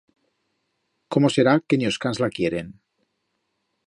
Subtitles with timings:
[1.11, 2.67] Cómo será, que ni os cans la quieren!